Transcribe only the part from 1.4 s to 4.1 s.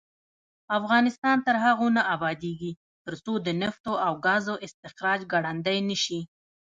تر هغو نه ابادیږي، ترڅو د نفتو